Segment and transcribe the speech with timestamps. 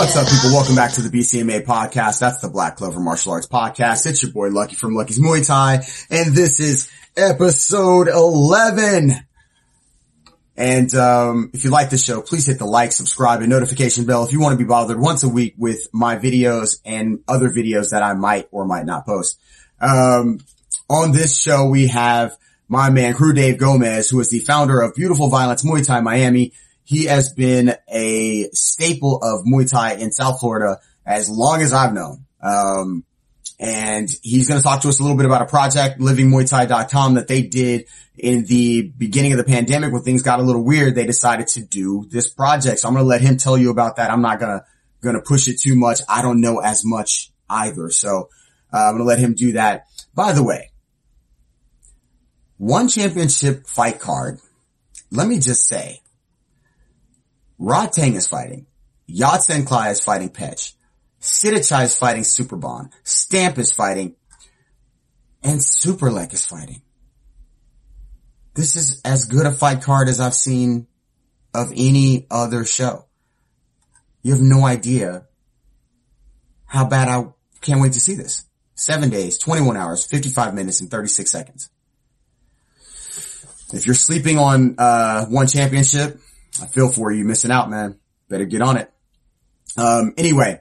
[0.00, 0.56] What's up, people?
[0.56, 2.20] Welcome back to the BCMA podcast.
[2.20, 4.06] That's the Black Clover Martial Arts podcast.
[4.06, 9.12] It's your boy Lucky from Lucky's Muay Thai, and this is episode 11.
[10.56, 14.24] And um, if you like the show, please hit the like, subscribe, and notification bell
[14.24, 17.90] if you want to be bothered once a week with my videos and other videos
[17.90, 19.38] that I might or might not post.
[19.82, 20.38] Um,
[20.88, 22.38] on this show, we have
[22.68, 26.54] my man, Kru Dave Gomez, who is the founder of Beautiful Violence Muay Thai Miami
[26.90, 31.94] he has been a staple of Muay Thai in South Florida as long as I've
[31.94, 32.24] known.
[32.42, 33.04] Um,
[33.60, 37.28] and he's going to talk to us a little bit about a project, livingmuaythai.com that
[37.28, 37.86] they did
[38.18, 40.96] in the beginning of the pandemic when things got a little weird.
[40.96, 42.80] They decided to do this project.
[42.80, 44.10] So I'm going to let him tell you about that.
[44.10, 44.64] I'm not going to,
[45.00, 46.00] going to push it too much.
[46.08, 47.90] I don't know as much either.
[47.90, 48.30] So
[48.72, 49.86] uh, I'm going to let him do that.
[50.12, 50.72] By the way,
[52.56, 54.40] one championship fight card.
[55.12, 56.00] Let me just say,
[57.60, 58.66] Rodtang is fighting.
[59.08, 60.72] Yodsanklai is fighting Petch.
[61.20, 62.90] Sitthichai is fighting Superbon.
[63.04, 64.16] Stamp is fighting.
[65.42, 66.82] And Superlek is fighting.
[68.54, 70.86] This is as good a fight card as I've seen
[71.54, 73.06] of any other show.
[74.22, 75.26] You have no idea
[76.66, 77.26] how bad I
[77.60, 78.44] can't wait to see this.
[78.74, 81.70] Seven days, 21 hours, 55 minutes, and 36 seconds.
[83.72, 86.20] If you're sleeping on uh, one championship,
[86.60, 87.98] I feel for you missing out, man.
[88.28, 88.92] Better get on it.
[89.76, 90.60] Um, anyway,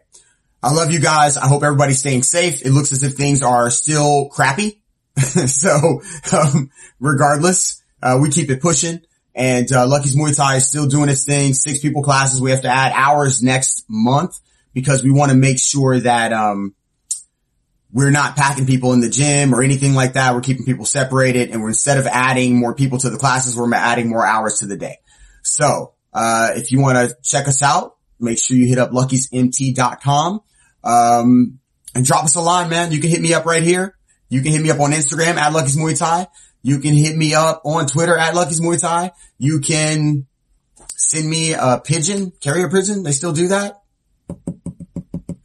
[0.62, 1.38] I love you guys.
[1.38, 2.66] I hope everybody's staying safe.
[2.66, 4.82] It looks as if things are still crappy.
[5.18, 6.02] so,
[6.34, 6.70] um,
[7.00, 9.02] regardless, uh, we keep it pushing
[9.36, 11.54] and, uh, Lucky's Muay Thai is still doing its thing.
[11.54, 12.42] Six people classes.
[12.42, 14.40] We have to add hours next month
[14.74, 16.76] because we want to make sure that, um,
[17.92, 20.36] we're not packing people in the gym or anything like that.
[20.36, 23.74] We're keeping people separated and we're instead of adding more people to the classes, we're
[23.74, 25.00] adding more hours to the day.
[25.44, 30.42] So, uh, if you want to check us out, make sure you hit up luckysmt.com.
[30.84, 31.60] Um,
[31.96, 32.92] and drop us a line, man.
[32.92, 33.96] You can hit me up right here.
[34.30, 36.28] You can hit me up on Instagram at Lucky's Muay Thai.
[36.62, 39.12] You can hit me up on Twitter at Lucky's Muay Thai.
[39.38, 40.28] You can
[40.96, 43.04] send me a pigeon, carrier pigeon.
[43.04, 43.82] They still do that.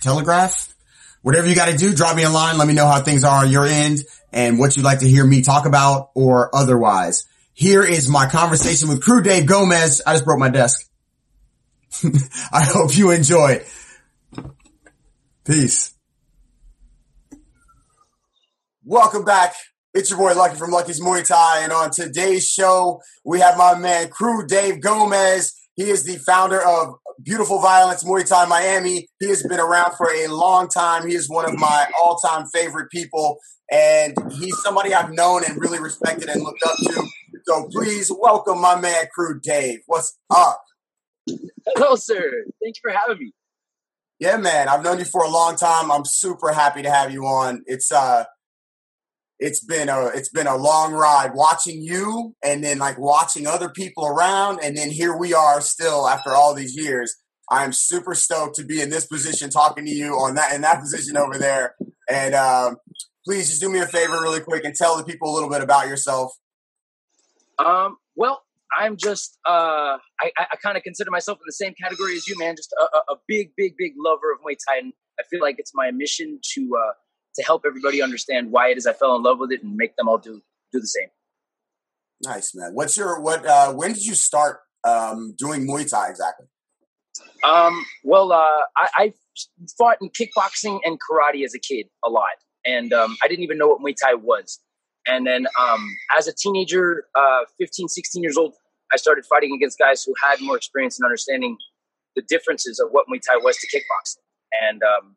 [0.03, 0.75] Telegraph.
[1.23, 2.59] Whatever you got to do, drop me a line.
[2.59, 4.01] Let me know how things are on your end
[4.33, 7.25] and what you'd like to hear me talk about or otherwise.
[7.57, 10.03] Here is my conversation with Kru Dave Gomez.
[10.05, 10.91] I just broke my desk.
[12.53, 13.65] I hope you enjoy.
[15.45, 15.95] Peace.
[18.85, 19.55] Welcome back.
[19.95, 21.61] It's your boy Lucky from Lucky's Muay Thai.
[21.61, 25.55] And on today's show, we have my man Kru Dave Gomez.
[25.77, 29.07] He is the founder of Beautiful Violence Muay Thai Miami.
[29.21, 31.07] He has been around for a long time.
[31.07, 33.39] He is one of my all time favorite people.
[33.71, 37.07] And he's somebody I've known and really respected and looked up to
[37.47, 39.81] so please welcome my man, Kru Dave.
[39.87, 40.63] What's up?
[41.67, 42.45] Hello, sir.
[42.63, 43.33] Thank you for having me.
[44.19, 44.69] Yeah, man.
[44.69, 45.91] I've known you for a long time.
[45.91, 47.63] I'm super happy to have you on.
[47.67, 48.25] It's uh
[49.39, 53.69] it's been a it's been a long ride watching you and then like watching other
[53.69, 57.17] people around and then here we are still after all these years.
[57.51, 60.81] I'm super stoked to be in this position talking to you on that in that
[60.81, 61.75] position over there.
[62.09, 62.77] And um,
[63.27, 65.63] please just do me a favor really quick and tell the people a little bit
[65.63, 66.33] about yourself.
[67.59, 68.43] Um, well,
[68.77, 72.39] I'm just uh, I, I kind of consider myself in the same category as you,
[72.39, 72.57] man.
[72.57, 75.73] Just a, a, big, big, big lover of Muay Thai, and I feel like it's
[75.75, 76.93] my mission to uh,
[77.37, 79.97] to help everybody understand why it is I fell in love with it and make
[79.97, 80.43] them all do
[80.73, 81.09] do the same.
[82.23, 82.73] Nice, man.
[82.75, 83.47] What's your what?
[83.47, 86.47] Uh, when did you start um, doing Muay Thai exactly?
[87.45, 89.13] Um, well, uh, I, I
[89.79, 92.37] fought in kickboxing and karate as a kid a lot,
[92.67, 94.61] and um, I didn't even know what Muay Thai was.
[95.07, 98.55] And then um, as a teenager, uh, 15, 16 years old,
[98.93, 101.57] I started fighting against guys who had more experience in understanding
[102.17, 104.23] the differences of what Muay Thai was to kickboxing.
[104.69, 105.17] And um,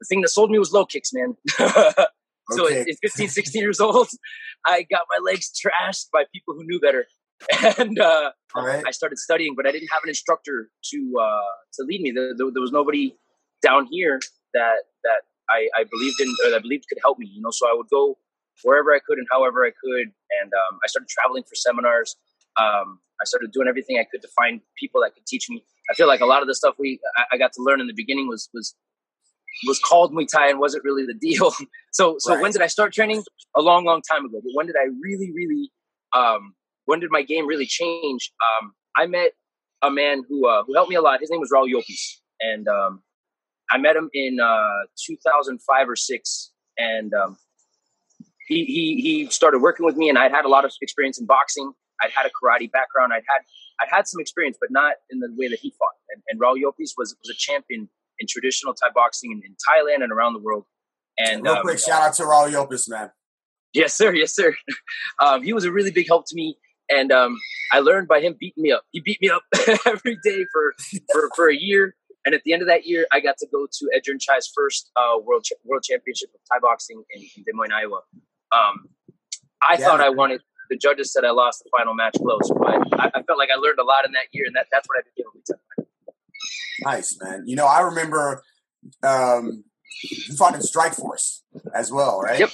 [0.00, 1.36] the thing that sold me was low kicks, man.
[1.48, 2.80] so okay.
[2.80, 4.08] at, at 15, 16 years old,
[4.66, 7.06] I got my legs trashed by people who knew better.
[7.78, 8.82] And uh, right.
[8.84, 12.10] I started studying, but I didn't have an instructor to uh, to lead me.
[12.10, 13.16] There, there, there, was nobody
[13.62, 14.18] down here
[14.54, 17.30] that that I, I believed in or that I believed could help me.
[17.32, 18.18] You know, so I would go
[18.62, 20.08] wherever I could and however I could.
[20.40, 22.16] And um, I started traveling for seminars.
[22.58, 25.64] Um, I started doing everything I could to find people that could teach me.
[25.90, 27.86] I feel like a lot of the stuff we I, I got to learn in
[27.86, 28.74] the beginning was was
[29.66, 31.52] was called Muay Thai and wasn't really the deal.
[31.92, 32.42] so so right.
[32.42, 33.22] when did I start training?
[33.56, 34.40] A long, long time ago.
[34.42, 35.70] But when did I really, really
[36.12, 38.32] um, when did my game really change?
[38.62, 39.32] Um, I met
[39.82, 41.20] a man who uh, who helped me a lot.
[41.20, 43.02] His name was Raul Yopis, and um,
[43.70, 47.36] I met him in uh, 2005 or six, and um,
[48.48, 51.26] he, he, he started working with me and I'd had a lot of experience in
[51.26, 51.72] boxing.
[52.02, 53.12] I'd had a karate background.
[53.12, 53.42] I'd had,
[53.80, 55.94] I'd had some experience, but not in the way that he fought.
[56.10, 60.02] And, and Raul Yopis was, was a champion in traditional Thai boxing in, in Thailand
[60.02, 60.64] and around the world.
[61.18, 63.10] And real um, quick, shout out to Raul Yopis, man.
[63.74, 64.14] Yes, sir.
[64.14, 64.54] Yes, sir.
[65.20, 66.56] Um, he was a really big help to me,
[66.88, 67.36] and um,
[67.72, 68.84] I learned by him beating me up.
[68.92, 69.42] He beat me up
[69.84, 70.74] every day for,
[71.12, 73.66] for for a year, and at the end of that year, I got to go
[73.66, 77.72] to Ajarn Chai's first uh, world world championship of Thai boxing in, in Des Moines,
[77.72, 78.02] Iowa.
[78.52, 78.88] Um,
[79.62, 79.84] I yeah.
[79.84, 80.40] thought I wanted.
[80.70, 83.56] The judges said I lost the final match close, but I, I, felt like I
[83.56, 87.44] learned a lot in that year, and that, that's what I became a Nice, man.
[87.46, 88.42] You know, I remember
[89.02, 89.64] um,
[90.02, 91.40] you fought in Strikeforce
[91.74, 92.38] as well, right?
[92.38, 92.50] Yep.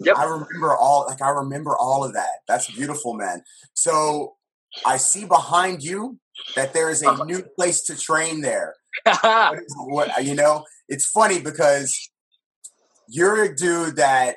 [0.00, 0.16] Yep.
[0.16, 2.40] I remember all like I remember all of that.
[2.48, 3.42] That's beautiful, man.
[3.74, 4.36] So
[4.84, 6.18] I see behind you
[6.56, 7.24] that there is a uh-huh.
[7.24, 8.74] new place to train there.
[9.22, 10.64] what, what you know?
[10.88, 12.10] It's funny because
[13.08, 14.36] you're a dude that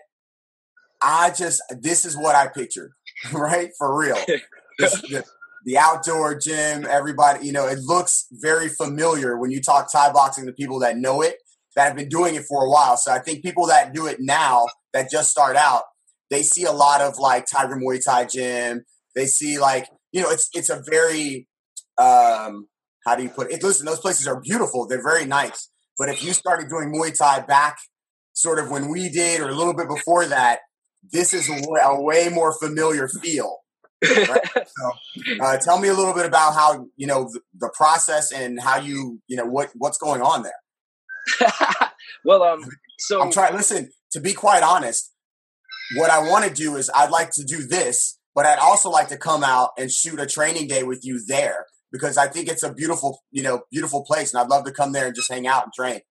[1.01, 2.91] I just this is what I pictured,
[3.33, 3.69] right?
[3.77, 4.17] For real.
[4.79, 5.23] This, the,
[5.65, 10.45] the outdoor gym, everybody, you know, it looks very familiar when you talk Thai boxing
[10.45, 11.37] to people that know it,
[11.75, 12.97] that have been doing it for a while.
[12.97, 15.83] So I think people that do it now, that just start out,
[16.29, 18.85] they see a lot of like Tiger Muay Thai gym.
[19.15, 21.47] They see like, you know, it's it's a very
[21.97, 22.67] um
[23.05, 23.63] how do you put it?
[23.63, 24.87] Listen, those places are beautiful.
[24.87, 25.69] They're very nice.
[25.97, 27.77] But if you started doing Muay Thai back
[28.33, 30.59] sort of when we did or a little bit before that,
[31.11, 33.57] this is a, a way more familiar feel.
[34.03, 34.41] Right?
[34.53, 34.91] so,
[35.41, 38.79] uh, tell me a little bit about how you know the, the, process and how
[38.79, 41.49] you you know what what's going on there.
[42.25, 42.65] well, um,
[42.99, 43.55] so I'm trying.
[43.55, 45.11] Listen, to be quite honest,
[45.95, 49.07] what I want to do is I'd like to do this, but I'd also like
[49.09, 52.63] to come out and shoot a training day with you there because I think it's
[52.63, 55.47] a beautiful you know beautiful place, and I'd love to come there and just hang
[55.47, 56.01] out and train.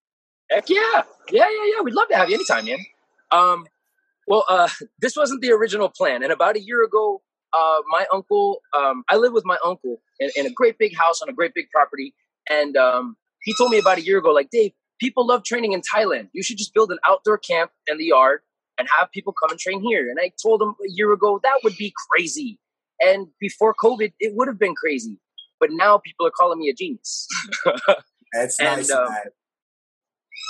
[0.51, 1.83] Heck yeah, yeah, yeah, yeah.
[1.83, 2.79] We'd love to have you anytime, man.
[3.31, 3.67] Um,
[4.27, 4.69] well, uh,
[5.01, 7.23] this wasn't the original plan, and about a year ago,
[7.55, 11.23] uh, my uncle, um, I live with my uncle in, in, a great big house
[11.23, 12.13] on a great big property.
[12.51, 15.81] And um, he told me about a year ago, like, Dave, people love training in
[15.81, 16.31] Thailand.
[16.33, 18.41] You should just build an outdoor camp in the yard
[18.79, 20.11] and have people come and train here.
[20.11, 22.59] And I told him a year ago, that would be crazy.
[23.01, 25.21] And before COVID, it would have been crazy.
[25.61, 27.29] But now people are calling me a genius.
[28.33, 28.91] That's and, nice.
[28.91, 29.09] Um,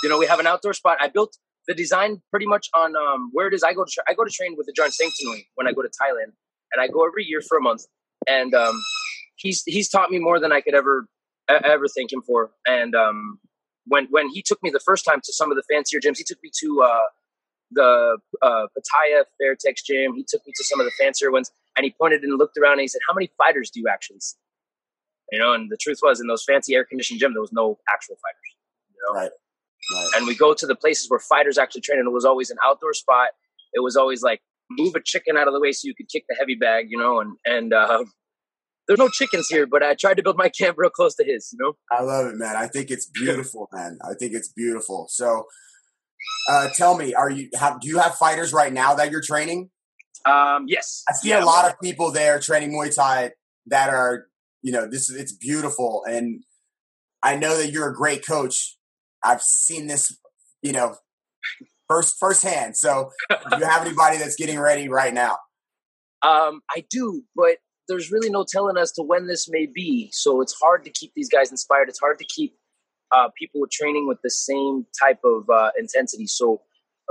[0.03, 0.97] you know, we have an outdoor spot.
[0.99, 1.37] I built
[1.67, 3.63] the design pretty much on um, where it is.
[3.63, 5.81] I go to tra- I go to train with the John Sanctuary when I go
[5.81, 6.33] to Thailand,
[6.73, 7.83] and I go every year for a month.
[8.27, 8.79] And um,
[9.35, 11.07] he's he's taught me more than I could ever
[11.49, 12.51] ever thank him for.
[12.67, 13.39] And um,
[13.85, 16.23] when when he took me the first time to some of the fancier gyms, he
[16.23, 16.99] took me to uh,
[17.71, 20.13] the uh, Pattaya Fairtex gym.
[20.15, 22.73] He took me to some of the fancier ones, and he pointed and looked around
[22.73, 24.37] and he said, "How many fighters do you actually see?"
[25.31, 27.79] You know, and the truth was, in those fancy air conditioned gym, there was no
[27.89, 28.55] actual fighters.
[28.89, 29.31] You know, right.
[29.93, 30.07] Right.
[30.15, 32.57] And we go to the places where fighters actually train, and it was always an
[32.65, 33.29] outdoor spot.
[33.73, 36.25] It was always like move a chicken out of the way so you could kick
[36.27, 38.03] the heavy bag, you know, and and uh,
[38.87, 41.53] there's no chickens here, but I tried to build my camp real close to his,
[41.53, 41.73] you know.
[41.91, 42.55] I love it, man.
[42.55, 43.97] I think it's beautiful, man.
[44.03, 45.07] I think it's beautiful.
[45.09, 45.45] So,
[46.49, 49.69] uh, tell me, are you have do you have fighters right now that you're training?
[50.25, 51.03] Um, yes.
[51.07, 53.31] I see yeah, a lot of people there training Muay Thai
[53.67, 54.25] that are,
[54.63, 56.43] you know, this is it's beautiful, and
[57.21, 58.77] I know that you're a great coach.
[59.25, 60.17] I've seen this,
[60.61, 60.95] you know,
[61.89, 62.77] first firsthand.
[62.77, 65.37] So, do you have anybody that's getting ready right now?
[66.21, 67.57] Um, I do, but
[67.87, 70.09] there's really no telling as to when this may be.
[70.11, 71.89] So it's hard to keep these guys inspired.
[71.89, 72.55] It's hard to keep
[73.11, 76.25] uh, people training with the same type of uh, intensity.
[76.25, 76.61] So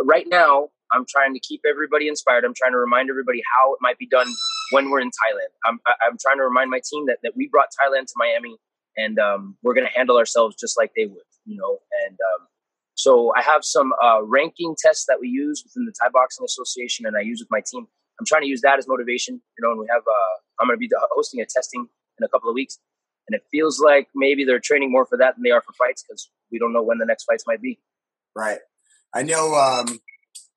[0.02, 2.44] right now, I'm trying to keep everybody inspired.
[2.44, 4.26] I'm trying to remind everybody how it might be done
[4.70, 5.50] when we're in Thailand.
[5.64, 8.56] I'm, I'm trying to remind my team that, that we brought Thailand to Miami
[8.96, 11.78] and um, we're going to handle ourselves just like they would, you know.
[12.06, 12.46] And um,
[12.94, 17.06] so I have some uh, ranking tests that we use within the Thai Boxing Association,
[17.06, 17.86] and I use with my team.
[18.18, 19.70] I'm trying to use that as motivation, you know.
[19.70, 21.86] And we have uh, I'm going to be hosting a testing
[22.18, 22.78] in a couple of weeks,
[23.28, 26.04] and it feels like maybe they're training more for that than they are for fights
[26.06, 27.80] because we don't know when the next fights might be.
[28.36, 28.58] Right.
[29.14, 29.54] I know.
[29.54, 30.00] Um,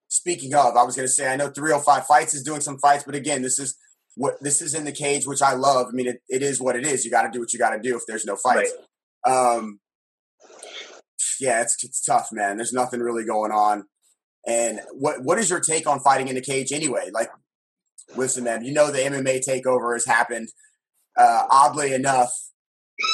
[0.09, 3.03] speaking of, I was going to say I know 305 Fights is doing some fights,
[3.03, 3.77] but again, this is
[4.15, 5.87] what this is in the cage, which I love.
[5.89, 7.05] I mean, it, it is what it is.
[7.05, 8.73] You got to do what you got to do if there's no fights.
[9.25, 9.33] Right.
[9.33, 9.79] Um,
[11.39, 12.57] yeah, it's it's tough, man.
[12.57, 13.85] There's nothing really going on.
[14.45, 17.09] And what what is your take on fighting in the cage anyway?
[17.13, 17.29] Like,
[18.15, 20.49] listen, man, you know the MMA takeover has happened.
[21.17, 22.31] Uh, oddly enough,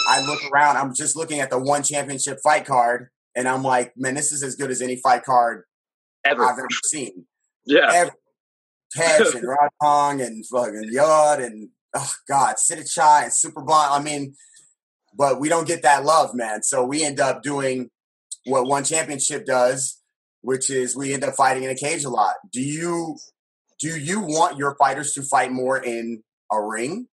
[0.09, 0.77] I look around.
[0.77, 4.43] I'm just looking at the one championship fight card, and I'm like, man, this is
[4.43, 5.63] as good as any fight card
[6.25, 7.25] ever I've ever seen.
[7.65, 8.11] Yeah, ever.
[8.95, 9.33] And
[9.81, 13.91] Rodpong and fucking Yod and oh god, Chai and Superbon.
[13.91, 14.35] I mean,
[15.15, 16.63] but we don't get that love, man.
[16.63, 17.89] So we end up doing
[18.45, 20.01] what one championship does,
[20.41, 22.35] which is we end up fighting in a cage a lot.
[22.51, 23.17] Do you
[23.79, 27.07] do you want your fighters to fight more in a ring?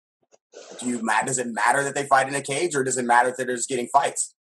[0.80, 3.30] Do you does it matter that they fight in a cage, or does it matter
[3.30, 4.34] that they're just getting fights?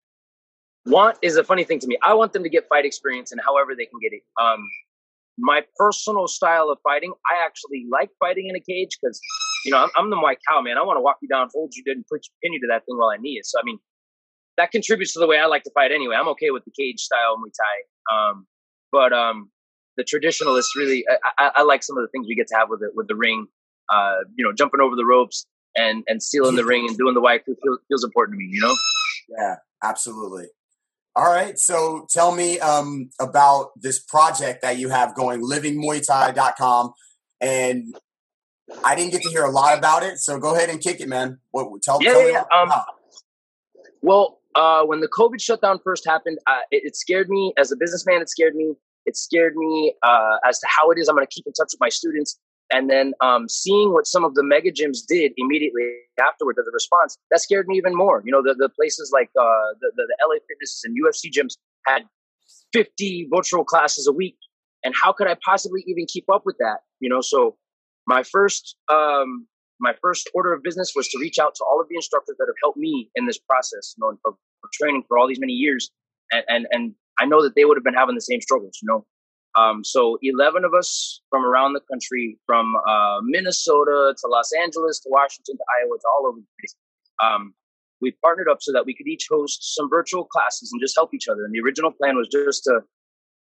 [0.85, 1.97] want is a funny thing to me.
[2.03, 4.21] I want them to get fight experience and however they can get it.
[4.41, 4.67] Um,
[5.37, 9.19] my personal style of fighting, I actually like fighting in a cage because,
[9.65, 10.77] you know, I'm, I'm, the Muay Khao man.
[10.77, 12.97] I want to walk you down, hold you, and put pin you to that thing
[12.97, 13.45] while I need it.
[13.45, 13.79] So I mean,
[14.57, 16.15] that contributes to the way I like to fight anyway.
[16.15, 18.15] I'm okay with the cage style Muay Thai.
[18.15, 18.47] Um,
[18.91, 19.49] but um,
[19.97, 22.69] the traditionalists really, I, I, I, like some of the things we get to have
[22.69, 23.47] with it with the ring.
[23.93, 25.45] Uh, you know, jumping over the ropes
[25.75, 27.57] and and stealing the ring and doing the white feels,
[27.87, 28.49] feels important to me.
[28.51, 28.75] You know.
[29.37, 30.47] Yeah, absolutely.
[31.15, 31.57] All right.
[31.57, 36.93] So tell me um, about this project that you have going, livingmuaythai.com.
[37.39, 37.95] And
[38.83, 40.17] I didn't get to hear a lot about it.
[40.17, 41.39] So go ahead and kick it, man.
[41.51, 42.71] What, tell, yeah, tell yeah, me.
[42.71, 42.71] Um,
[44.01, 47.75] well, uh, when the COVID shutdown first happened, uh, it, it, scared me as a
[47.75, 48.21] businessman.
[48.21, 48.73] It scared me.
[49.05, 51.69] It scared me uh, as to how it is I'm going to keep in touch
[51.73, 52.39] with my students.
[52.71, 55.83] And then um, seeing what some of the mega gyms did immediately
[56.19, 58.23] afterward as a response, that scared me even more.
[58.25, 59.43] You know, the, the places like uh,
[59.79, 62.03] the, the, the LA Fitnesses and UFC gyms had
[62.73, 64.37] 50 virtual classes a week.
[64.83, 66.79] And how could I possibly even keep up with that?
[66.99, 67.57] You know, so
[68.07, 69.47] my first um,
[69.79, 72.45] my first order of business was to reach out to all of the instructors that
[72.47, 74.35] have helped me in this process, you know, of,
[74.73, 75.91] training for all these many years.
[76.31, 78.87] And, and, and I know that they would have been having the same struggles, you
[78.87, 79.05] know.
[79.55, 84.99] Um, so 11 of us from around the country, from uh, Minnesota to Los Angeles
[85.01, 86.75] to Washington to Iowa to all over the place.
[87.23, 87.53] Um,
[88.01, 91.13] we partnered up so that we could each host some virtual classes and just help
[91.13, 91.45] each other.
[91.45, 92.81] And the original plan was just to,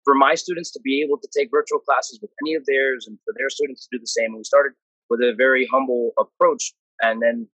[0.04, 3.18] for my students to be able to take virtual classes with any of theirs and
[3.24, 4.26] for their students to do the same.
[4.26, 4.72] And we started
[5.10, 6.72] with a very humble approach.
[7.02, 7.48] And then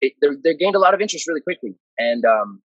[0.00, 0.12] it,
[0.44, 1.74] they, gained a lot of interest really quickly.
[1.98, 2.62] And um,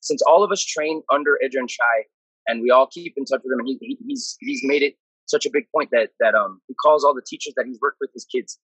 [0.00, 2.04] since all of us train under Ajarn Chai,
[2.46, 3.60] and we all keep in touch with him.
[3.60, 4.94] And he, he, he's he's made it
[5.26, 7.98] such a big point that that um he calls all the teachers that he's worked
[8.00, 8.58] with his kids.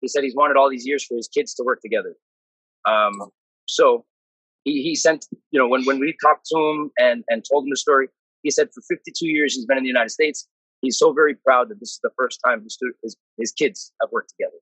[0.00, 2.14] He said he's wanted all these years for his kids to work together.
[2.88, 3.30] Um,
[3.66, 4.04] so
[4.64, 7.70] he, he sent you know when when we talked to him and and told him
[7.70, 8.08] the story,
[8.42, 10.48] he said for 52 years he's been in the United States.
[10.80, 14.10] He's so very proud that this is the first time his his, his kids have
[14.10, 14.56] worked together.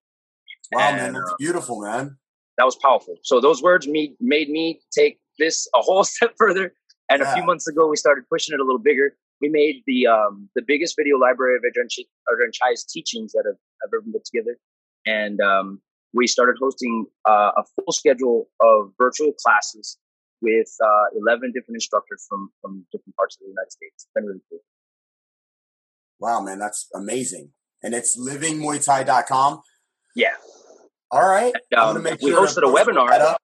[0.72, 2.16] Wow, and, man, that's uh, beautiful, man.
[2.58, 3.16] That was powerful.
[3.22, 6.74] So those words me made me take this a whole step further
[7.10, 7.32] and yeah.
[7.32, 9.16] a few months ago, we started pushing it a little bigger.
[9.40, 13.42] We made the um, the biggest video library of Ajarn, Ch- Ajarn Chai's teachings that
[13.46, 14.56] have, have ever been put together.
[15.06, 15.80] And um,
[16.14, 19.98] we started hosting uh, a full schedule of virtual classes
[20.42, 23.94] with uh, 11 different instructors from, from different parts of the United States.
[23.96, 24.60] It's been really cool.
[26.18, 27.50] Wow, man, that's amazing.
[27.82, 29.62] And it's livingmuaythai.com.
[30.14, 30.34] Yeah.
[31.10, 31.52] All right.
[31.70, 33.36] And, um, we sure hosted a webinar.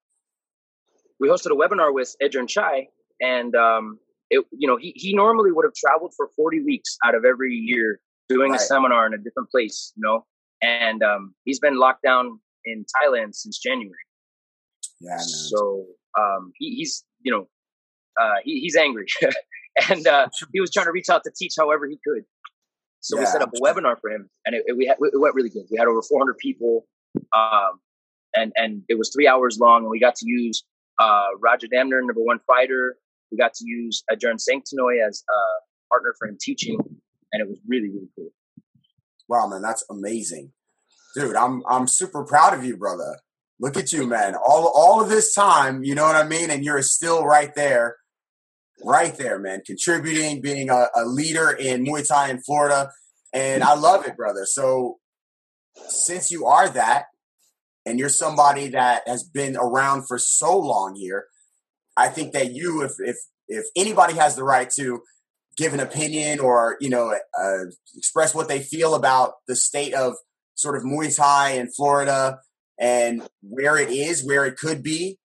[1.19, 2.89] We hosted a webinar with Ajarn Chai
[3.21, 3.99] and um,
[4.31, 7.55] it, you know, he he normally would have traveled for 40 weeks out of every
[7.55, 8.61] year doing right.
[8.61, 10.27] a seminar in a different place, you know,
[10.63, 13.95] and um, he's been locked down in Thailand since January.
[15.01, 15.11] Yeah.
[15.11, 15.21] Man.
[15.21, 15.87] So
[16.19, 17.49] um, he, he's you know
[18.21, 19.07] uh, he, he's angry,
[19.91, 22.25] and uh, he was trying to reach out to teach however he could.
[23.01, 25.21] So yeah, we set up a webinar for him, and it, it, we had, it
[25.21, 25.65] went really good.
[25.71, 26.87] We had over 400 people,
[27.37, 27.81] um,
[28.35, 30.65] and and it was three hours long, and we got to use
[30.99, 32.97] uh, Rajadamnern, number one fighter,
[33.31, 35.39] we got to use Ajarn Sanctinoy as a
[35.93, 36.79] partner for him teaching,
[37.33, 38.31] and it was really, really cool.
[39.29, 40.53] Wow, man, that's amazing.
[41.15, 43.19] Dude, I'm I'm super proud of you, brother.
[43.59, 44.35] Look at you, man.
[44.35, 46.51] All all of this time, you know what I mean?
[46.51, 47.97] And you're still right there,
[48.85, 52.91] right there, man, contributing, being a, a leader in Muay Thai in Florida.
[53.33, 54.45] And I love it, brother.
[54.45, 54.99] So
[55.89, 57.07] since you are that,
[57.87, 61.27] and you're somebody that has been around for so long here,
[61.97, 63.17] I think that you, if if
[63.49, 65.01] if anybody has the right to
[65.57, 67.65] give an opinion or you know uh,
[67.97, 70.15] express what they feel about the state of
[70.57, 72.41] sort of Muay Thai in Florida
[72.79, 75.19] and where it is, where it could be,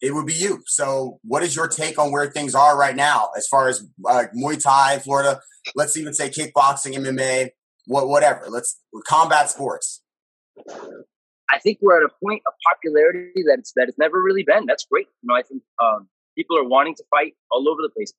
[0.00, 0.62] it would be you.
[0.66, 4.24] So, what is your take on where things are right now as far as uh,
[4.36, 5.40] Muay Thai, Florida?
[5.74, 7.50] Let's even say kickboxing, MMA,
[7.86, 8.46] what, whatever.
[8.48, 10.02] Let's combat sports.
[10.68, 14.66] I think we're at a point of popularity that it's that it's never really been.
[14.66, 15.06] That's great.
[15.22, 18.12] You know, I think um, people are wanting to fight all over the place.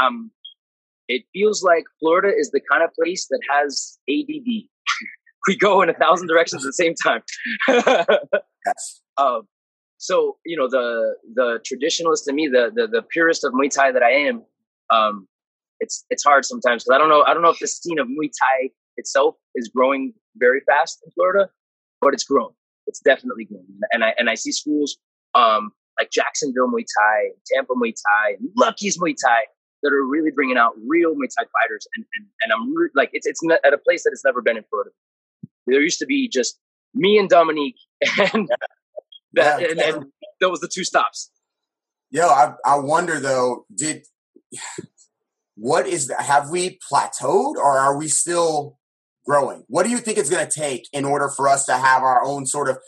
[0.00, 0.30] Um,
[1.08, 4.68] it feels like Florida is the kind of place that has ADD.
[5.46, 7.22] We go in a thousand directions at the same time.
[7.68, 9.00] yes.
[9.18, 9.42] Um,
[9.98, 13.92] so you know the the traditionalist in me, the the, the purist of Muay Thai
[13.92, 14.42] that I am,
[14.90, 15.26] um,
[15.80, 18.06] it's it's hard sometimes because I don't know I don't know if the scene of
[18.06, 21.48] Muay Thai itself is growing very fast in Florida,
[22.00, 22.50] but it's grown
[22.86, 23.64] it's definitely grown.
[23.92, 24.96] And I and I see schools
[25.34, 29.40] um, like Jacksonville Muay Thai, Tampa Muay Thai, Lucky's Muay Thai
[29.82, 31.86] that are really bringing out real Muay Thai fighters.
[31.96, 34.56] And and, and I'm re- like, it's it's at a place that it's never been
[34.56, 34.90] in Florida.
[35.66, 36.58] There used to be just
[36.94, 37.76] me and Dominique,
[38.34, 38.48] and
[39.34, 40.04] that, and, and
[40.40, 41.30] that was the two stops.
[42.10, 44.04] Yo, I I wonder though, did
[45.56, 46.22] what is that?
[46.22, 48.78] Have we plateaued or are we still
[49.26, 49.64] growing?
[49.68, 52.22] What do you think it's going to take in order for us to have our
[52.24, 52.78] own sort of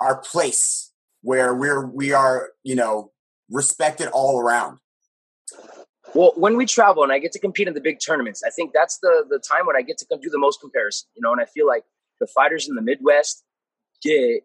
[0.00, 0.92] our place
[1.22, 3.10] where we're we are, you know,
[3.50, 4.78] respected all around?
[6.16, 8.72] Well, when we travel and I get to compete in the big tournaments, I think
[8.72, 11.08] that's the the time when I get to do the most comparison.
[11.14, 11.84] You know, and I feel like
[12.20, 13.44] the fighters in the Midwest
[14.02, 14.40] get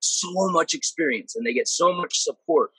[0.00, 2.72] so much experience and they get so much support.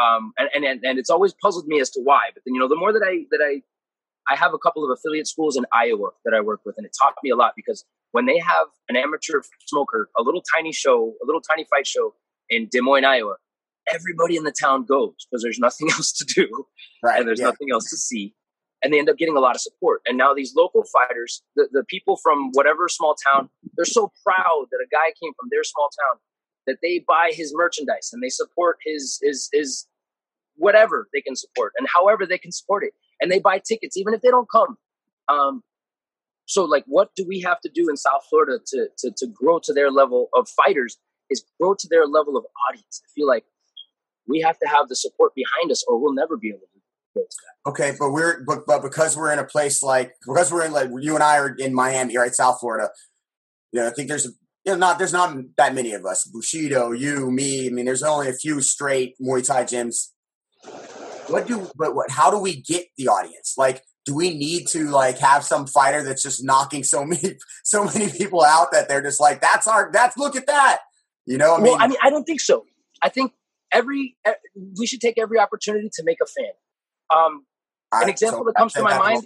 [0.00, 2.30] Um, and, and and it's always puzzled me as to why.
[2.32, 3.60] But then you know, the more that I that I
[4.32, 6.96] I have a couple of affiliate schools in Iowa that I work with, and it
[6.98, 11.12] taught me a lot because when they have an amateur smoker, a little tiny show,
[11.22, 12.14] a little tiny fight show
[12.48, 13.36] in Des Moines, Iowa,
[13.92, 16.66] everybody in the town goes because there's nothing else to do
[17.02, 17.46] right, and there's yeah.
[17.46, 18.34] nothing else to see.
[18.84, 20.00] And they end up getting a lot of support.
[20.08, 24.66] And now these local fighters, the, the people from whatever small town, they're so proud
[24.72, 26.18] that a guy came from their small town
[26.66, 29.86] that they buy his merchandise and they support his his his
[30.56, 34.14] whatever they can support and however they can support it and they buy tickets even
[34.14, 34.76] if they don't come
[35.28, 35.62] um,
[36.46, 39.58] so like what do we have to do in south florida to, to to grow
[39.58, 40.98] to their level of fighters
[41.30, 43.44] is grow to their level of audience i feel like
[44.28, 46.66] we have to have the support behind us or we'll never be able to
[47.14, 50.64] to that okay but we're but, but because we're in a place like because we're
[50.64, 52.88] in like you and i are in miami right south florida
[53.70, 54.28] you know i think there's
[54.64, 56.24] you know, not there's not that many of us.
[56.24, 57.66] Bushido, you, me.
[57.66, 60.10] I mean, there's only a few straight Muay Thai gyms.
[61.28, 62.10] What do but what?
[62.10, 63.54] How do we get the audience?
[63.56, 67.84] Like, do we need to like have some fighter that's just knocking so many so
[67.84, 70.78] many people out that they're just like, that's our that's look at that.
[71.26, 72.64] You know, I mean, well, I mean, I don't think so.
[73.00, 73.32] I think
[73.72, 74.16] every
[74.78, 76.52] we should take every opportunity to make a fan.
[77.14, 77.46] Um,
[77.92, 79.22] an example so that comes to my mind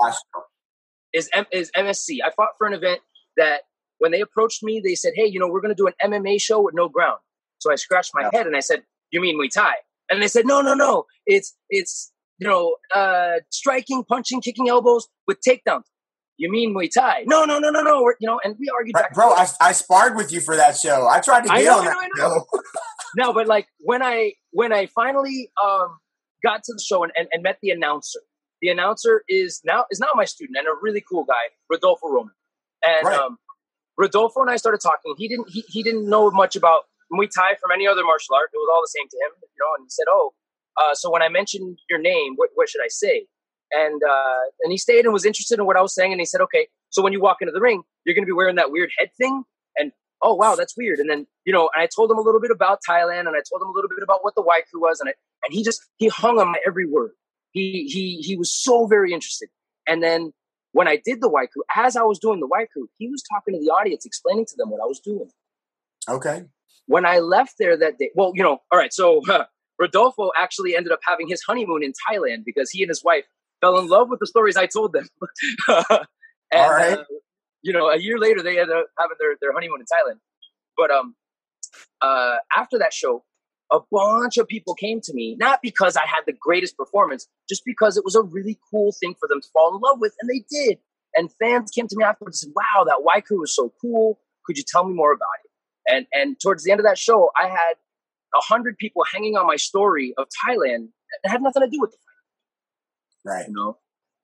[1.13, 2.19] is is MSC.
[2.25, 3.01] I fought for an event
[3.37, 3.63] that
[3.99, 6.41] when they approached me, they said, "Hey, you know, we're going to do an MMA
[6.41, 7.19] show with no ground."
[7.59, 8.39] So I scratched my yeah.
[8.39, 9.75] head and I said, "You mean Muay Thai?"
[10.11, 11.07] And they said, "No, no, no.
[11.27, 15.85] It's it's you know, uh, striking, punching, kicking elbows with takedowns."
[16.39, 17.25] You mean Muay Thai?
[17.27, 18.03] No, no, no, no, no.
[18.03, 19.15] We're, you know, and we argued back.
[19.15, 21.09] Bro, I, I sparred with you for that show.
[21.09, 22.61] I tried to get on that know, show.
[23.17, 25.99] no, but like when I when I finally um,
[26.43, 28.21] got to the show and, and, and met the announcer,
[28.63, 32.33] the announcer is now is now my student and a really cool guy, Rodolfo Roman.
[32.83, 33.19] And right.
[33.19, 33.37] um,
[33.99, 35.15] Rodolfo and I started talking.
[35.19, 38.49] He didn't he, he didn't know much about Muay Thai from any other martial art.
[38.51, 39.75] It was all the same to him, you know.
[39.77, 40.33] And he said, "Oh,
[40.79, 43.27] uh, so when I mentioned your name, what, what should I say?"
[43.73, 46.13] And uh, and he stayed and was interested in what I was saying.
[46.13, 48.33] And he said, "Okay, so when you walk into the ring, you're going to be
[48.33, 49.45] wearing that weird head thing."
[50.23, 50.99] Oh wow, that's weird.
[50.99, 53.43] And then you know, and I told him a little bit about Thailand, and I
[53.49, 55.13] told him a little bit about what the Wai Kru was, and I,
[55.45, 57.13] and he just he hung on my every word.
[57.53, 59.49] He he he was so very interested.
[59.87, 60.33] And then
[60.73, 63.23] when I did the Wai Kru, as I was doing the Wai Kru, he was
[63.31, 65.31] talking to the audience, explaining to them what I was doing.
[66.09, 66.45] Okay.
[66.87, 69.45] When I left there that day, well, you know, all right, so uh,
[69.79, 73.25] Rodolfo actually ended up having his honeymoon in Thailand because he and his wife
[73.61, 75.09] fell in love with the stories I told them.
[75.69, 76.07] and,
[76.53, 76.99] all right.
[76.99, 77.05] Uh,
[77.67, 80.21] you know, a year later, they ended up having their, their honeymoon in Thailand.
[80.77, 81.17] But um,
[82.01, 83.25] uh, after that show,
[83.73, 87.65] a bunch of people came to me, not because I had the greatest performance, just
[87.67, 90.31] because it was a really cool thing for them to fall in love with, and
[90.31, 90.79] they did.
[91.17, 94.21] And fans came to me afterwards and said, Wow, that Wai Kru was so cool.
[94.45, 95.51] Could you tell me more about it?
[95.93, 97.75] And and towards the end of that show, I had
[98.35, 100.89] a hundred people hanging on my story of Thailand
[101.25, 101.97] that had nothing to do with the
[103.25, 103.35] fight.
[103.35, 103.49] Right.
[103.49, 103.79] You know?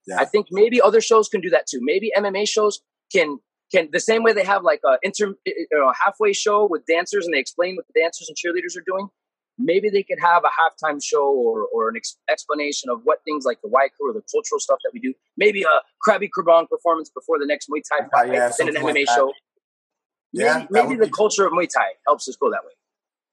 [0.07, 0.20] Yeah.
[0.20, 1.78] I think maybe other shows can do that too.
[1.81, 2.81] Maybe MMA shows
[3.12, 3.38] can
[3.72, 7.25] can the same way they have like a inter you know, halfway show with dancers
[7.25, 9.09] and they explain what the dancers and cheerleaders are doing
[9.59, 13.44] maybe they could have a halftime show or, or an ex- explanation of what things
[13.44, 15.14] like the Wai Kru or the cultural stuff that we do.
[15.37, 18.83] Maybe a Krabi Krabong performance before the next Muay Thai fight uh, yeah, in an
[18.83, 19.33] MMA like show.
[20.33, 21.12] Yeah, maybe, maybe the be...
[21.12, 22.72] culture of Muay Thai helps us go that way.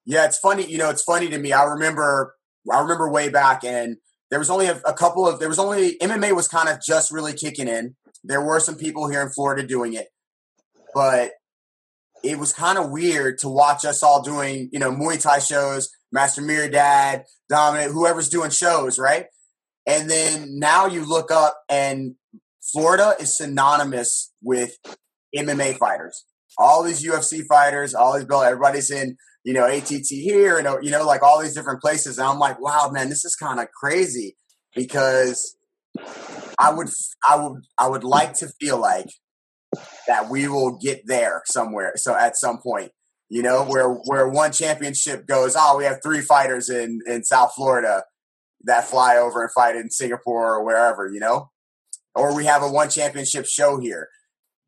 [0.05, 0.65] Yeah, it's funny.
[0.65, 1.53] You know, it's funny to me.
[1.53, 2.35] I remember,
[2.71, 3.97] I remember way back, and
[4.29, 7.11] there was only a, a couple of there was only MMA was kind of just
[7.11, 7.95] really kicking in.
[8.23, 10.07] There were some people here in Florida doing it,
[10.93, 11.31] but
[12.23, 15.89] it was kind of weird to watch us all doing, you know, Muay Thai shows
[16.11, 19.25] Master Dad, Dominant, whoever's doing shows, right?
[19.87, 22.15] And then now you look up and
[22.61, 24.77] Florida is synonymous with
[25.35, 26.25] MMA fighters.
[26.57, 31.05] All these UFC fighters, all these everybody's in, you know, ATT here and you know,
[31.05, 32.17] like all these different places.
[32.17, 34.35] And I'm like, wow, man, this is kind of crazy
[34.75, 35.55] because
[36.59, 36.89] I would,
[37.27, 39.09] I would, I would like to feel like
[40.07, 41.93] that we will get there somewhere.
[41.95, 42.91] So at some point,
[43.29, 47.53] you know, where where one championship goes, oh, we have three fighters in in South
[47.55, 48.03] Florida
[48.63, 51.51] that fly over and fight in Singapore or wherever, you know,
[52.15, 54.09] or we have a one championship show here.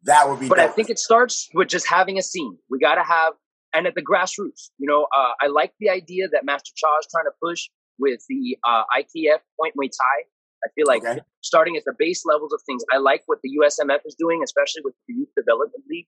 [0.04, 0.48] That would be.
[0.48, 0.70] But dope.
[0.70, 2.58] I think it starts with just having a scene.
[2.70, 3.34] We got to have,
[3.74, 7.08] and at the grassroots, you know, uh, I like the idea that Master Cha is
[7.12, 10.26] trying to push with the uh, ITF Point Muay Thai.
[10.66, 11.22] I feel like Okay.
[11.42, 12.84] starting at the base levels of things.
[12.94, 16.08] I like what the USMF is doing, especially with the Youth Development League.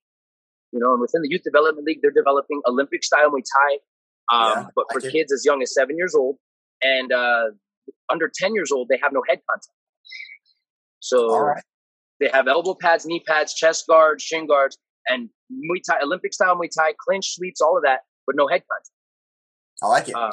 [0.72, 3.72] You know, and within the Youth Development League, they're developing Olympic style Muay Thai,
[4.36, 6.38] um, Yeah, but for kids as young as seven years old
[6.82, 7.46] and uh,
[8.10, 9.78] under ten years old, they have no head contact.
[11.00, 11.64] So right.
[12.20, 16.56] they have elbow pads, knee pads, chest guards, shin guards, and Muay Thai, Olympic style
[16.56, 18.90] Muay Thai, clinch sweeps, all of that, but no head contact.
[19.84, 20.16] I like it.
[20.16, 20.32] Uh,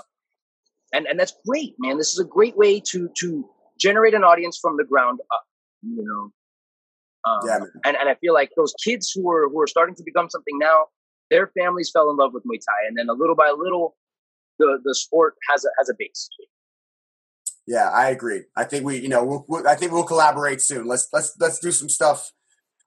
[0.92, 1.98] and and that's great, man.
[1.98, 3.48] This is a great way to to
[3.80, 5.44] generate an audience from the ground up.
[5.82, 9.66] You know, um, yeah, and and I feel like those kids who are who are
[9.66, 10.86] starting to become something now,
[11.30, 13.96] their families fell in love with Muay Thai, and then a little by little,
[14.58, 16.28] the the sport has a has a base.
[17.66, 18.42] Yeah, I agree.
[18.56, 20.86] I think we, you know, we'll, we'll, I think we'll collaborate soon.
[20.86, 22.32] Let's let's let's do some stuff.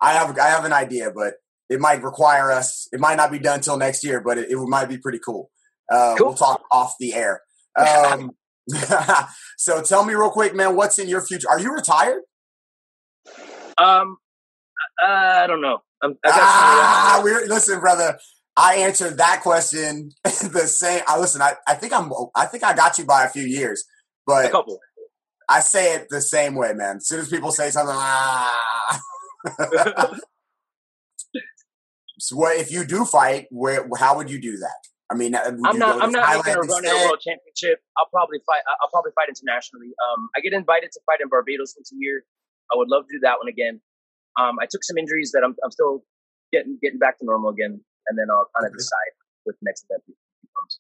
[0.02, 1.36] I have I have an idea, but
[1.70, 2.88] it might require us.
[2.92, 5.50] It might not be done till next year, but it, it might be pretty cool.
[5.92, 6.28] Uh, Cool.
[6.28, 7.42] We'll talk off the air.
[7.76, 8.34] Um,
[9.58, 11.50] so tell me real quick, man, what's in your future?
[11.50, 12.22] Are you retired?
[13.78, 14.18] Um,
[15.02, 15.80] uh, I don't know.
[16.02, 18.18] I'm, I Ah, we're listen, brother.
[18.56, 21.02] I answered that question the same.
[21.08, 21.42] I listen.
[21.42, 22.12] I, I think I'm.
[22.36, 23.88] I think I got you by a few years, a
[24.28, 24.80] but couple.
[25.50, 26.98] I say it the same way, man.
[26.98, 29.00] As soon as people say something, ah.
[32.20, 33.48] so what if you do fight?
[33.50, 33.88] Where?
[33.98, 34.93] How would you do that?
[35.12, 36.02] I mean, uh, I'm not.
[36.02, 37.80] I'm not a Thailand run at a world championship.
[37.98, 38.62] I'll probably fight.
[38.82, 39.92] I'll probably fight internationally.
[40.10, 42.24] Um, I get invited to fight in Barbados once a year.
[42.72, 43.82] I would love to do that one again.
[44.40, 46.04] Um, I took some injuries that I'm, I'm still
[46.52, 48.78] getting getting back to normal again, and then I'll kind of Okay.
[48.80, 49.12] decide
[49.44, 50.80] what the next event becomes.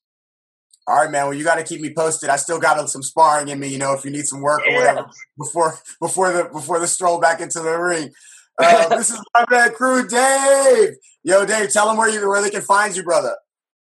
[0.87, 1.25] All right, man.
[1.25, 2.29] Well, you got to keep me posted.
[2.29, 3.67] I still got some sparring in me.
[3.67, 5.05] You know, if you need some work or whatever
[5.37, 8.09] before before the before the stroll back into the ring.
[8.59, 10.89] Uh, this is my man, Kru, Dave.
[11.23, 13.35] Yo, Dave, tell them where you where they can find you, brother.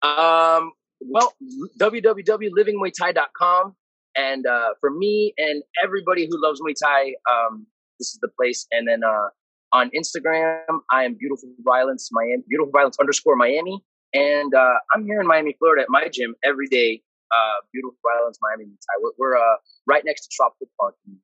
[0.05, 1.33] Um, well,
[1.79, 3.75] www.livingmuaythai.com.
[4.17, 7.67] And uh, for me and everybody who loves Muay Thai, um,
[7.99, 8.65] this is the place.
[8.71, 9.27] And then uh,
[9.73, 13.83] on Instagram, I am Beautiful Violence Miami, Beautiful Violence underscore Miami.
[14.13, 17.01] And uh, I'm here in Miami, Florida, at my gym every day.
[17.31, 19.01] Uh, Beautiful Violence Miami Muay Thai.
[19.01, 20.95] We're, we're uh, right next to Tropical Park.
[21.05, 21.17] In,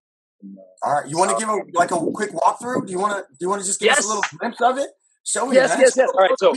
[0.43, 2.87] in, uh, All right, you want to give a like a quick walkthrough?
[2.87, 4.79] Do you want to do you want to just give us a little glimpse of
[4.79, 4.89] it?
[5.23, 5.55] Show me.
[5.55, 6.09] Yes, yes, yes.
[6.13, 6.55] All right, so-.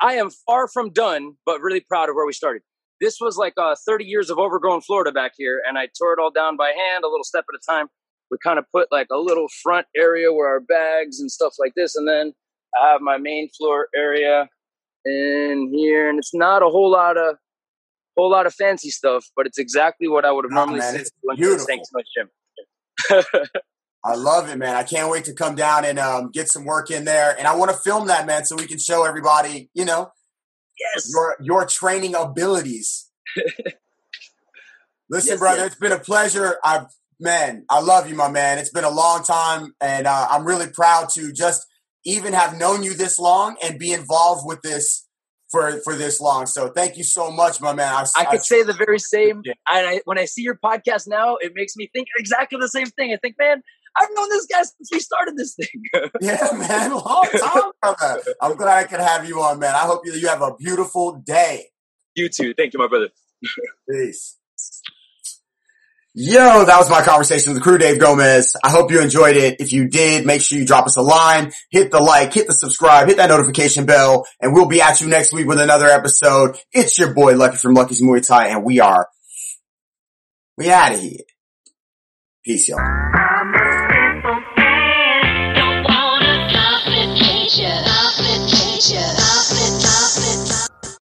[0.00, 2.62] I am far from done, but really proud of where we started.
[3.00, 6.18] This was like uh, 30 years of overgrown Florida back here, and I tore it
[6.18, 7.86] all down by hand, a little step at a time.
[8.30, 11.72] We kind of put like a little front area where our bags and stuff like
[11.76, 12.32] this, and then
[12.80, 14.48] I have my main floor area
[15.04, 17.36] in here, and it's not a whole lot of
[18.16, 20.92] whole lot of fancy stuff, but it's exactly what I would have No, normally man,
[20.92, 21.66] seen it's beautiful.
[21.66, 23.64] Thanks so much, Jim.
[24.08, 24.74] I love it, man.
[24.74, 27.54] I can't wait to come down and um, get some work in there, and I
[27.54, 30.12] want to film that, man, so we can show everybody, you know,
[30.94, 31.10] yes.
[31.12, 33.10] your your training abilities.
[35.10, 35.66] Listen, Yes, brother, yes.
[35.68, 36.56] it's been a pleasure.
[36.64, 36.86] I've
[37.20, 38.56] man, I love you, my man.
[38.58, 41.66] It's been a long time, and uh, I'm really proud to just
[42.04, 45.06] even have known you this long and be involved with this
[45.50, 46.46] for for this long.
[46.46, 48.06] So thank you so much, my man.
[48.16, 49.42] I could say the very same.
[49.70, 52.86] And I, when I see your podcast now, it makes me think exactly the same
[52.86, 53.12] thing.
[53.12, 53.62] I think, man,
[53.96, 55.82] I've known this guy since we started this thing.
[56.20, 58.22] Yeah, man, long time, brother.
[58.40, 59.74] I'm glad I could have you on, man.
[59.74, 61.66] I hope you you have a beautiful day.
[62.14, 62.54] you too.
[62.54, 63.08] Thank you, my brother.
[63.88, 64.36] Peace.
[66.14, 68.56] Yo, that was my conversation with the Kru, Dave Gomez.
[68.64, 69.60] I hope you enjoyed it.
[69.60, 72.54] If you did, make sure you drop us a line, hit the like, hit the
[72.54, 76.56] subscribe, hit that notification bell, and we'll be at you next week with another episode.
[76.72, 79.08] It's your boy Lucky from Lucky's Muay Thai, and we are,
[80.56, 81.20] we out of here.
[82.44, 83.27] Peace, y'all.
[88.90, 89.17] I'm